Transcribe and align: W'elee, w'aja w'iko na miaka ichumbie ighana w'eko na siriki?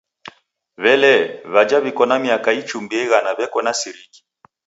W'elee, 0.81 1.23
w'aja 1.53 1.77
w'iko 1.83 2.03
na 2.09 2.15
miaka 2.25 2.49
ichumbie 2.61 2.99
ighana 3.05 3.31
w'eko 3.37 3.59
na 3.65 3.71
siriki? 3.79 4.19